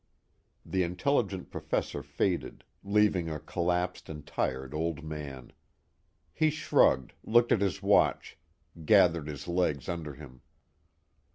The 0.65 0.81
intelligent 0.81 1.51
professor 1.51 2.01
faded, 2.01 2.63
leaving 2.83 3.29
a 3.29 3.39
collapsed 3.39 4.09
and 4.09 4.25
tired 4.25 4.73
old 4.73 5.03
man. 5.03 5.51
He 6.33 6.49
shrugged, 6.49 7.13
looked 7.23 7.51
at 7.51 7.61
his 7.61 7.83
watch, 7.83 8.35
gathered 8.83 9.27
his 9.27 9.47
legs 9.47 9.87
under 9.87 10.15
him. 10.15 10.41